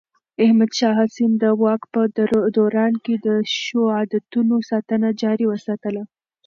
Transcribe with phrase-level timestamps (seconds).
[0.43, 2.01] احمد شاه حسين د واک په
[2.57, 3.27] دوران کې د
[3.59, 6.03] ښو عادتونو ساتنه جاري وساتله.